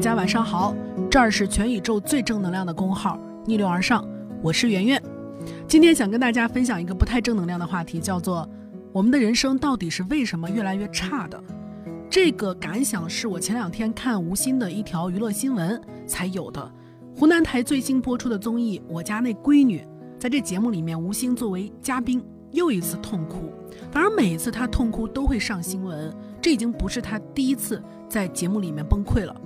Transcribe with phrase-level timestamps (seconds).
[0.00, 0.74] 大家晚上好，
[1.10, 4.02] 这儿是全宇宙最正能量的公号逆流而上，
[4.40, 5.02] 我是圆圆。
[5.68, 8.48] 今天想跟大家分享一个不太正能量的话题，叫做
[8.92, 11.38] 我们的人生到底是为什么越来越差的？
[12.08, 16.72] 这个感想是我前两天看吴昕的一条娱乐新闻才有的。
[17.14, 19.80] 湖南台最新播出的综艺《我家那闺女》，
[20.18, 23.52] 在这节目里面，吴昕作为嘉宾又一次痛哭。
[23.92, 29.36] 反而每一次她痛哭都会上新闻，这已经不是她第一次在节目里面崩溃了。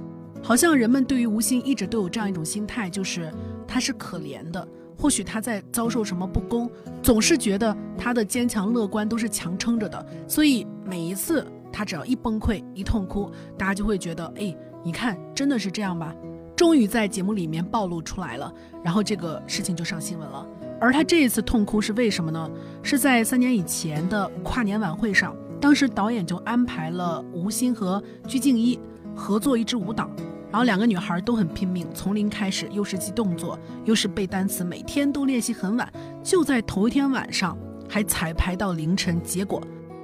[0.44, 3.32] 好像人们对于吴昕一直都有这样一种心态，就是
[3.66, 4.68] 他是可怜的。
[4.98, 6.70] 或许他在遭受什么不公，
[7.02, 10.06] 总是觉得他的坚强乐观都是强撑着的。
[10.28, 14.54] 所以每一次他只要一崩溃、一痛哭，大家就会觉得，哎，
[14.84, 16.14] 你看，真的是这样吧？
[16.54, 18.52] 终于在节目里面暴露出来了，
[18.82, 20.46] 然后这个事情就上新闻了。
[20.78, 22.50] 而他这一次痛哭是为什么呢？
[22.82, 28.78] 是在三年以前的跨年晚会上，当时导演就安排了吴昕和鞠婧祎
[29.14, 30.08] 合作一支舞蹈。
[30.54, 35.92] 然后两个女孩都很拼命，从零开始，又是记动作，又是背单词，每天都练习很晚。
[36.22, 39.60] 就在头一天晚上还彩排到凌晨，结果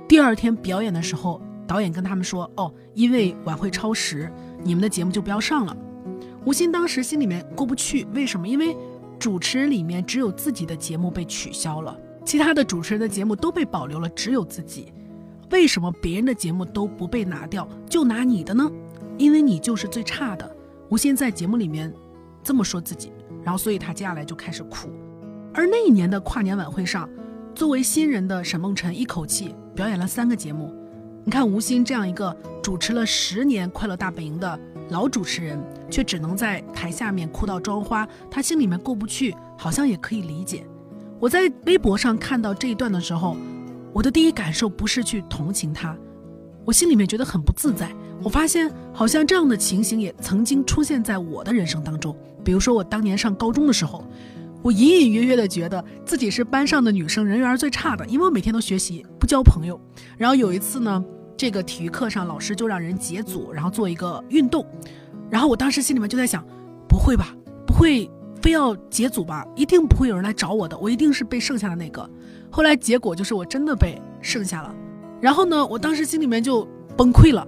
[0.09, 4.29] 第二天表演的时候，导演跟他们说：“哦，因为晚会超时，
[4.65, 5.77] 你们的节目就不要上了。”
[6.45, 8.49] 吴昕当时心里面过不去，为什么？
[8.49, 8.77] 因为
[9.21, 14.93] 主持人里面只有自己的节目被取消了，其他的主持人的节目都被保留了，只有自己。
[15.53, 18.69] 为什么别人的节目都不被拿掉，就拿你的呢？
[19.21, 20.51] 因为你就是最差的，
[20.89, 21.93] 吴昕在节目里面
[22.43, 23.13] 这么说自己，
[23.45, 24.89] 然后所以他接下来就开始哭。
[25.53, 27.07] 而那一年的跨年晚会上，
[27.55, 30.75] 作为新人的沈梦辰一口气表演了三个节目。
[31.23, 40.65] 你看吴昕这样一个主持了十年《快乐大本营》的老主持人，却只能在台下面哭到妆花，他心里面过不去，好像也可以理解。
[41.19, 43.37] 我在微博上看到这一段的时候，
[43.93, 45.95] 我的第一感受不是去同情他，
[46.65, 47.95] 我心里面觉得很不自在。
[48.23, 52.15] 我发现，好像这样的情形也曾经出现在我的人生当中。
[52.45, 54.05] 比如说，我当年上高中的时候，
[54.63, 59.81] 我隐隐约约的觉得自己是班上的女生人缘最差的，因为我每天都学习，不交朋友。
[60.19, 61.03] 然后有一次呢，
[61.37, 64.67] 这个体育课上，老师就让人结组，然后做一个运动。
[65.31, 66.45] 然后我当时心里面就在想，
[66.87, 67.35] 不会吧，
[67.67, 68.11] 不会
[68.43, 69.47] 非要结组吧？
[69.57, 72.09] 一定不会有人来找我的，我一定是被剩下的那个。
[72.51, 74.75] 后来结果就是我真的被剩下了。
[75.21, 77.47] 然后呢，我当时心里面就崩溃了。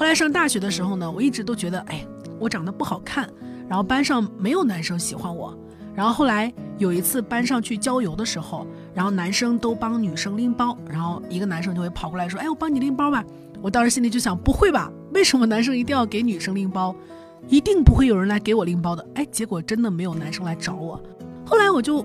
[0.00, 2.02] 后来上大学的时候呢，我一直都觉得，哎，
[2.38, 3.28] 我长得不好看，
[3.68, 5.54] 然后班上没有男生喜欢我。
[5.94, 13.22] 然后后来有一次班上去郊游的时候，然后男生都帮女生拎包，然后一个男生就会跑过来说，哎，我帮你拎包吧。
[13.60, 14.90] 我当时心里就想，不会吧？
[15.12, 16.96] 为什么男生一定要给女生拎包？
[17.46, 19.06] 一定不会有人来给我拎包的。
[19.16, 20.98] 哎，结果真的没有男生来找我。
[21.44, 22.02] 后来我就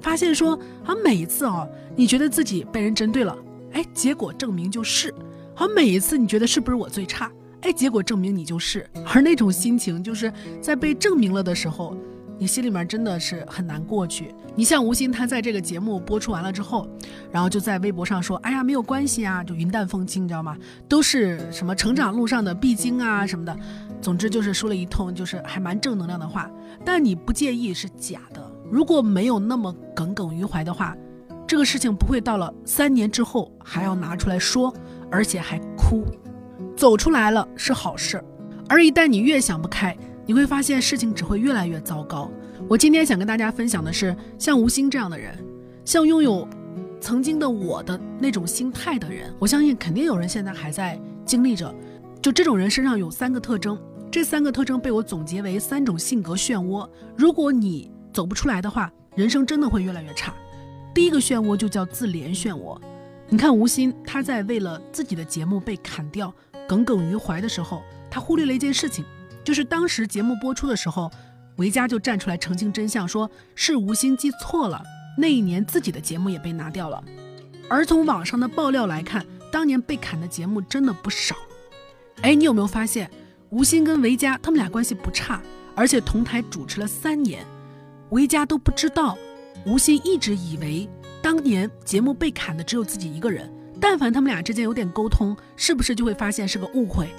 [0.00, 3.38] 发现说，啊每一次哦，你觉得自己被人针对了，
[3.74, 5.14] 哎，结果证明就是。
[5.58, 7.28] 好，每一次你觉得是不是我最差？
[7.62, 8.88] 哎，结果证明你就是。
[9.12, 11.96] 而那种心情，就是在被证明了的时候，
[12.38, 14.32] 你心里面真的是很难过去。
[14.54, 16.88] 你像吴昕，他在这个节目播出完了之后，
[17.32, 20.56] 然后就在微博上说：“哎呀，没有关系啊，就云淡风轻，你知道吗？
[20.88, 23.58] 都是什么成长路上的必经啊什么的。
[24.00, 26.48] 总之就是说了一通，就是还蛮正能量的话。
[26.84, 28.48] 但你不介意是假的。
[28.70, 30.96] 如果没有那么耿耿于怀的话，
[31.48, 34.72] 这个事情不会到了三年之后还要拿出来说。”
[35.10, 36.04] 而且还哭，
[36.76, 38.22] 走出来了是好事，
[38.68, 39.96] 而一旦你越想不开，
[40.26, 42.30] 你会发现事情只会越来越糟糕。
[42.68, 45.32] 我今天想跟大家分享的是，像吴昕这样的人，
[45.84, 46.46] 像拥有
[47.00, 51.74] 曾经的我的那种心态的人，我相信肯定有人现在还在经历着。
[52.20, 53.78] 就这种人身上有三个特征，
[54.10, 56.86] 这三个特征被我总结为三种性格漩涡。
[57.16, 60.34] 如果你走不出来的话，人生真的会越来越差。
[60.92, 62.76] 第一个漩涡就叫自怜漩涡。
[63.30, 66.32] 你看吴昕，他在为了自己的节目被砍掉
[66.66, 69.04] 耿耿于怀的时候，他忽略了一件事情，
[69.44, 71.10] 就是当时节目播出的时候，
[71.56, 74.82] 维嘉就站出来澄清真相，说是吴昕记错了，
[75.18, 77.04] 那一年自己的节目也被拿掉了。
[77.68, 81.36] 而从网上的爆料来看，当年被砍的节目真的不少。
[82.22, 83.10] 哎，你有没有发现，
[83.50, 85.42] 吴昕跟维嘉他们俩关系不差，
[85.74, 87.44] 而且同台主持了三年，
[88.08, 89.18] 维嘉都不知道，
[89.66, 90.88] 吴昕一直以为。
[91.28, 97.10] 当年节目被砍的只有自己一个人，但凡他们俩之间有点沟通，是不是就会发现是个误会？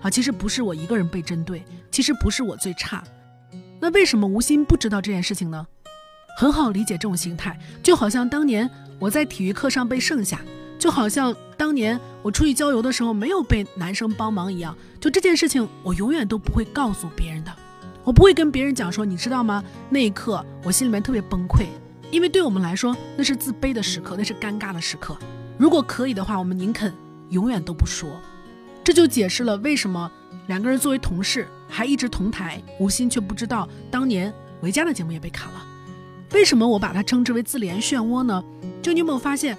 [0.00, 3.04] 啊，其实不是我一个人被针对，其实不是我最差。
[3.78, 5.66] 那为什么吴昕不知道这件事情呢？
[6.38, 10.40] 很好理解这种心态，就好像当年我在体育课上被剩下，
[10.78, 14.74] 就好像当年我出去郊游的时候没有被男生帮忙一样。
[14.98, 17.54] 就这件事情，我永远都不会告诉别人的，
[18.02, 19.62] 我不会跟别人讲说，你知道吗？
[19.90, 21.66] 那一刻我心里面特别崩溃。
[22.10, 25.16] 因为对我们来说，那是自卑的时刻，那是尴尬的时刻。
[25.58, 26.94] 如果可以的话，我们宁肯
[27.30, 28.08] 永远都不说。
[28.82, 30.10] 这就解释了为什么
[30.46, 34.32] 两个人作为同事，还一直同台，吴昕却不知道当年
[34.62, 35.66] 维嘉的节目也被砍了。
[36.32, 38.42] 为什么我把它称之为自怜漩涡呢？
[38.80, 39.56] 就你有没有发现，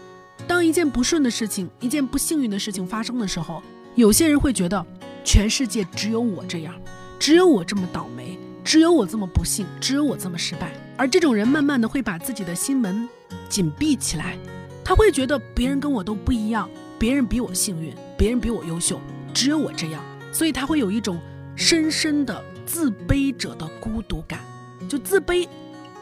[0.47, 3.61] 当一件不顺的事情、一件不幸运的事情发生的时候，
[3.93, 4.83] 有些人会觉得
[5.23, 6.73] 全世界只有我这样，
[7.19, 8.39] 只有我这么倒霉，
[8.69, 10.71] 只有我这么不幸，只有我这么失败。
[10.95, 13.09] 而这种人慢慢的会把自己的心门
[13.49, 14.37] 紧闭起来，
[14.85, 16.69] 他会觉得别人跟我都不一样，
[16.99, 19.01] 别人比我幸运，别人比我优秀，
[19.33, 19.99] 只有我这样，
[20.31, 21.19] 所以他会有一种
[21.55, 24.39] 深深的自卑者的孤独感，
[24.87, 25.47] 就自卑。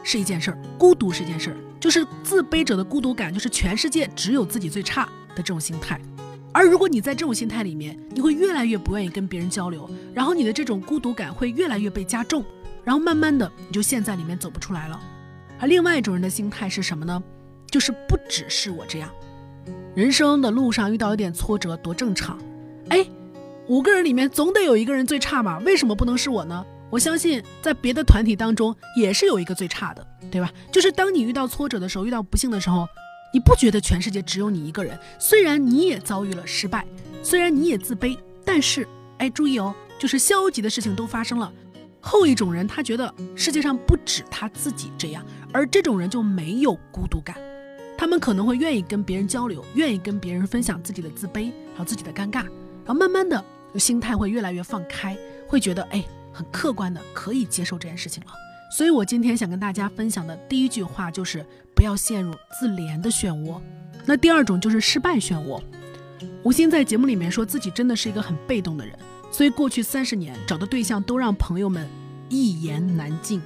[0.02, 5.98] 是一件事儿，孤独是一件事儿，就是自卑者的孤独感，就是全世界只有自己最差的这种心态。
[6.52, 12.44] 而如果你在这种心态里面，你会越来越不愿意跟别人交流，然后你的这种孤独感会越来越被加重，
[12.88, 14.98] 然后慢慢的你就陷在里面走不出来了。
[15.60, 17.22] 而另外一种人的心态是什么呢？
[17.70, 19.10] 就是不只是我这样，
[19.94, 22.38] 人生的路上遇到一点挫折多正常。
[22.88, 23.06] 哎，
[23.66, 26.64] 五个人里面总得有一个人最差嘛，为什么不能是我呢？
[26.88, 30.50] 我相信，在别的团体当中也是有一个最差的，对吧？
[30.72, 32.88] 就是当你遇到挫折的时候，遇到不幸的时候，
[33.34, 34.98] 你不觉得全世界只有你一个人？
[35.18, 36.86] 虽然你也遭遇了失败，
[37.22, 38.88] 虽然你也自卑，但是，
[39.18, 41.52] 哎，注意哦，就是消极的事情都发生了。
[42.00, 47.36] 后一种人，他觉得世界上不止他自己这样，而这种人就没有孤独感，
[47.96, 52.42] 他们可能会愿意跟别人交流，愿意跟别人分享自己的自卑，还有自己的尴尬，
[52.84, 53.44] 然后慢慢的
[53.76, 55.16] 心态会越来越放开，
[55.46, 56.04] 会觉得，哎。
[56.30, 58.30] 很客观的可以接受这件事情了，
[58.70, 63.60] 所以我今天想跟大家分享的第一句话就是不要陷入自怜的漩涡。
[64.06, 65.60] 那第二种就是失败漩涡。
[66.44, 68.96] 吴昕在节目里面说自己真的是一个很被动的人，
[69.30, 71.88] 所以过去三十年找的对象都让朋友们
[72.28, 73.40] 一言难尽。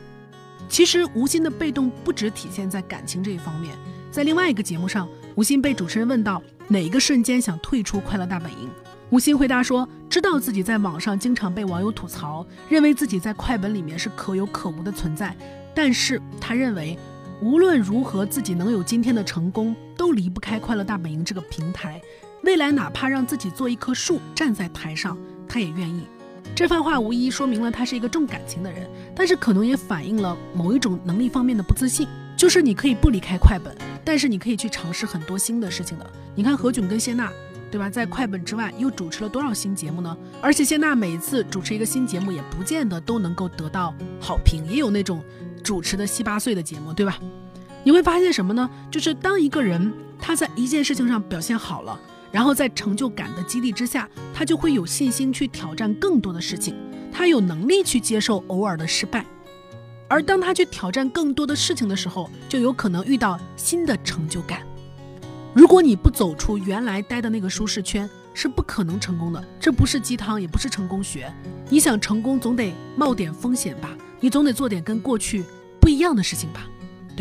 [0.69, 3.77] 其实吴昕的被动不只体现在感情这一方面，
[4.11, 8.69] 在另外一个节目上，吴昕被主持人问到哪一个瞬间想退出《快乐大本营》。
[9.11, 15.37] 吴昕回答说：“知道自己在网上经常被网友吐槽，认为自己在快本里面是可有可无的存在。
[15.75, 16.99] 但是他认为，
[17.43, 22.01] 无论如何，自己能有今天的成功，都离不开快乐大本营这个平台。
[22.43, 25.19] 未来哪怕让自己做一棵树站在台上，
[25.53, 26.07] 他也愿意。”
[26.57, 32.09] 这番话无疑说明了他是一个重感情的人，但是可能也反映了某一种能力方面的不自信。
[32.37, 36.11] 就是你可以不离开快本，但是你可以去尝试很多新的事情的。
[36.35, 37.31] 你看何炅跟谢娜。
[37.71, 37.89] 对吧？
[37.89, 40.15] 在快本之外，又主持了多少新节目呢？
[40.43, 45.25] 而且谢娜每次主持一个新节目，也不见得都能够得到好评，也有那种
[45.65, 47.19] 主持的七八岁的节目，对吧？
[47.83, 48.69] 你会发现什么呢？
[48.91, 49.91] 就是当一个人
[50.21, 51.99] 他在一件事情上表现好了，
[52.33, 56.75] 然后在成就感的激励之下，他就会有信心去挑战更多的事情，
[57.13, 59.25] 他有能力去接受偶尔的失败，
[60.09, 64.63] 而当他去挑战更多的事情的时候，就有可能遇到新的成就感。
[65.55, 69.45] 如果你不走出原来待的那个舒适圈，是不可能成功的。
[69.61, 71.31] 这不是鸡汤，也不是成功学。
[71.69, 73.91] 你想成功，总得冒点风险吧？
[74.21, 75.45] 你总得做点跟过去
[75.79, 76.67] 不一样的事情吧？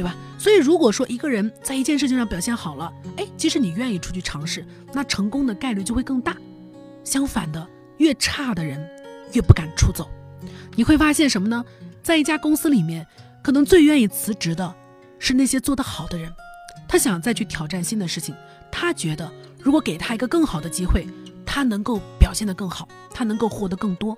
[0.01, 0.15] 对吧？
[0.39, 6.35] 所以，如果说一个人在一件事情上表现好了，哎，即使你愿意出去尝试，那成功的概率就会更大。
[7.03, 7.67] 相反的，
[7.97, 8.83] 越差的人
[9.33, 10.09] 越不敢出走。
[10.75, 11.63] 你会发现什么呢？
[12.01, 13.05] 在一家公司里面，
[13.43, 14.73] 可能最愿意辞职的
[15.19, 16.33] 是那些做得好的人。
[16.87, 18.33] 他想再去挑战新的事情，
[18.71, 21.05] 他觉得如果给他一个更好的机会，
[21.45, 24.17] 他能够表现得更好，他能够获得更多。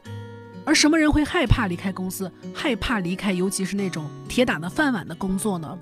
[0.65, 5.77] 而什么人会害怕离开公司，害怕离开，尤其是那种铁打的饭碗的工作呢？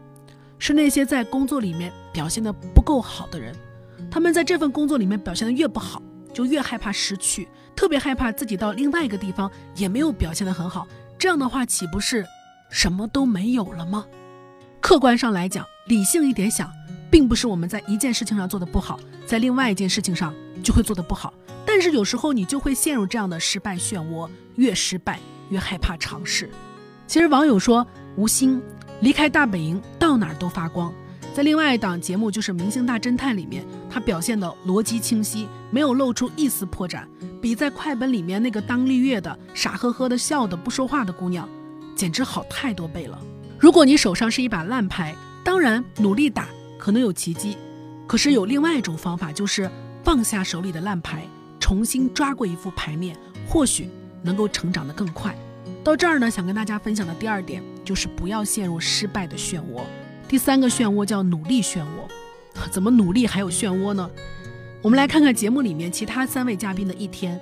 [0.59, 3.55] 是那些在工作里面表现得不够好的人。
[4.09, 6.01] 他们在这份工作里面表现得越不好，
[6.33, 10.87] 就越害怕失去，特别害怕自己到另外一个地方也没有表现得很好。
[11.17, 12.25] 这样的话，岂不是
[12.69, 14.05] 什么都没有了吗？
[14.79, 16.71] 客观上来讲，理性一点想。
[17.11, 20.33] 并不是我们在一件事情上做的不好，在另外一件事情上
[20.63, 21.33] 就会做的不好。
[21.65, 26.49] 但是有时候你就会陷入这样的失败漩涡，越失败越害怕尝试。
[27.07, 28.61] 其实网友说吴昕
[29.01, 30.93] 离开大本营到哪儿都发光，
[31.33, 37.03] 在另外一档节目就是《明星大侦探》里面，他表现的逻辑清晰，没有露出一丝破绽，
[37.41, 41.47] 比在快本里面那个当绿叶的傻呵呵的笑的不说话的姑娘，
[41.95, 43.19] 简直好太多倍了。
[43.59, 46.47] 如果你手上是一把烂牌，当然努力打。
[46.79, 47.55] 可能有奇迹，
[48.07, 49.69] 可是有另外一种方法，就是
[50.03, 51.27] 放下手里的烂牌，
[51.71, 53.15] 重新抓过一副牌面，
[53.47, 53.89] 或许
[54.23, 55.33] 能够成长得更快。
[55.85, 59.83] 到这儿呢，想跟大家分享的第二点就是不要陷入失败的漩涡。
[60.27, 64.11] 第三个漩涡叫努力漩涡，怎么努力还有漩涡呢？
[64.81, 67.39] 我们来看看节目里面其他三位嘉宾的一天。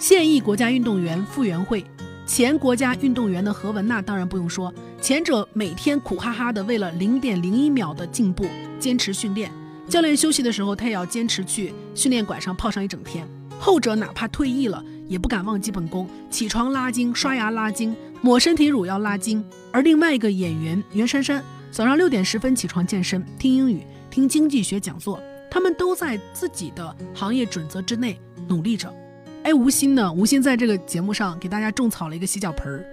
[0.00, 1.84] 现役国家运动员傅园慧，
[2.26, 8.44] 前国家运动员的何文娜，当然不用说，前者每天苦哈哈的为了零点零一秒的进步。
[8.80, 9.48] 坚持训练，
[9.88, 13.24] 教练休息的时候，他也要坚持去训练馆上泡上一整天。
[13.58, 19.44] 后者哪怕退役了，也不敢忘基本功，起床拉筋、刷牙拉筋、抹身体乳要拉筋。
[19.72, 28.92] 而另外一个演员袁姗姗，早上六点十分起床健身、听英语、听经济学讲座，他们都在自己的行业准则之内努力着。
[29.42, 30.12] 哎，吴昕呢？
[30.12, 32.84] 吴昕在这个节目上给大家种草了一个洗脚盆儿，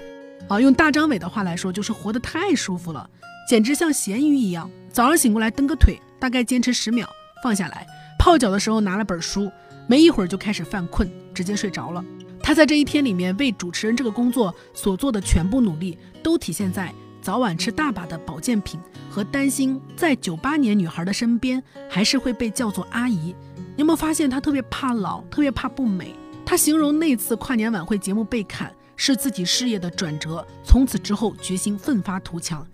[0.48, 3.10] 啊，用大张伟的话来说，就是活得太舒服了，
[3.50, 4.70] 简直像咸鱼一样。
[4.92, 7.10] 早上醒过来蹬个腿，大概坚持十秒，
[7.44, 7.86] 放下来。
[8.18, 9.52] 泡脚的时候拿了本书，
[9.88, 12.04] 没一会儿就开始犯困，直接睡着了。
[12.42, 23.36] 他在这一天里面为主持人这个工作所做的全部努力，都体现在早晚吃大把的保健品和担心在九八年女孩的身边还是会被叫做阿姨。
[23.76, 26.14] 你有没有发现他特别怕老，特别怕不美？
[26.46, 32.66] 他形容那次跨年晚会节目被砍是自己事业的转折，从此之后决心奋发图强。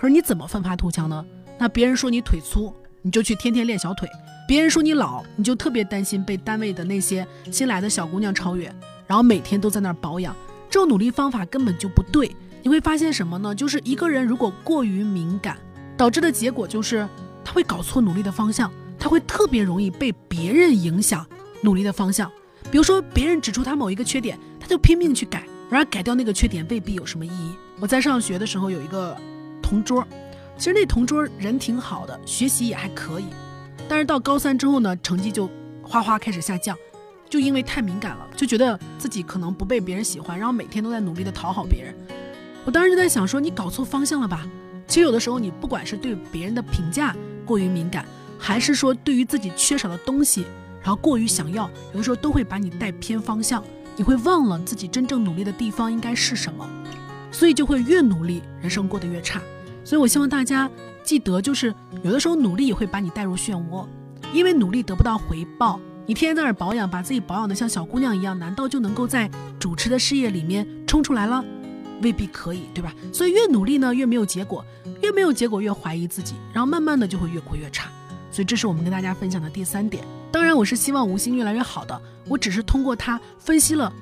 [0.00, 1.24] 可是你怎么奋发图强呢？
[1.56, 4.08] 那别人说你腿粗，你就去天天练小腿；
[4.46, 8.72] 别人说你老，你就特别担心被单位的那些新来的小姑娘超越，
[9.06, 10.34] 然后每天都在那儿保养。
[10.68, 12.30] 这种努力方法根本就不对。
[12.62, 13.54] 你会发现什么呢？
[13.54, 15.56] 就是一个人如果过于敏感，
[15.96, 17.08] 导致的结果就是
[17.44, 21.26] 他会搞错努力的方向，他会特别容易被别人影响
[21.62, 22.30] 努力的方向。
[22.70, 27.54] 比如说，别人指出他某一个缺点，他就拼命去改，然而改掉那个缺点未必有什么意义。
[27.80, 29.16] 我在上学的时候有一个
[29.62, 30.06] 同桌，
[30.60, 33.24] 其实那同桌人挺好的，学习也还可以，
[33.88, 35.48] 但是到高三之后呢，成绩就
[35.82, 36.76] 哗哗开始下降，
[37.30, 41.94] 就因为太敏感了，就觉得自己可能不被别人喜欢，然后每天都在努力的讨好别人。
[42.66, 44.46] 我当时就在想说，你搞错方向了吧？
[44.86, 48.04] 其实有的时候，你不管是对别人的评价过于敏感，
[48.38, 50.44] 还是说对于自己缺少的东西。
[50.82, 53.64] 然后过于想要，有的时候都会把你带偏方向，
[53.96, 56.68] 你会忘了自己真正努力的地方应该是什么，
[57.32, 59.40] 所以就会越努力，人生过得越差。
[59.90, 60.70] 所以我希望大家
[61.02, 63.84] 记得，就是有的时候努力也会把你带入漩涡，
[64.32, 69.28] 因为努力得不到回报，你天天在那儿保养，把自己保养的像小姑娘一样，难道就能够在
[69.58, 71.44] 主持的事业里面冲出来了？
[72.02, 72.94] 未必可以，对吧？
[73.12, 74.64] 所以越努力呢，越没有结果，
[75.02, 77.90] 越没有结果越怀疑自己，然后慢慢的就会越过越差。
[78.30, 80.04] 所以这是我们跟大家分享的第三点。
[80.30, 82.00] 当然，我是希望吴昕越来越好的。
[82.28, 83.92] 我只是通过他分析了，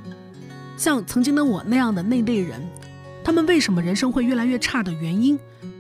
[0.77, 2.61] 像曾经的我那样的那类人，
[3.25, 5.39] 他们为什么人生会越来越差的原因，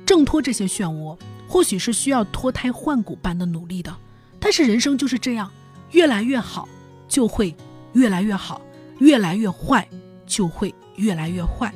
[0.08, 1.14] 挣脱这些漩涡，
[1.46, 3.94] 或许是需要脱胎换骨般的努力的。
[4.40, 5.50] 但是人生就是这样，
[5.90, 6.66] 越来越好
[7.06, 7.54] 就会
[7.92, 8.58] 越来越好，
[9.00, 9.86] 越来越坏
[10.26, 11.70] 就会越来越坏。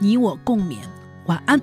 [0.00, 0.78] 你我共勉，
[1.26, 1.60] 晚安。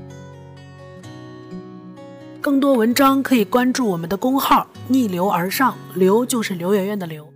[2.39, 7.34] 更多文章可以关注我们的公号“逆流而上”，流就是刘媛媛的流。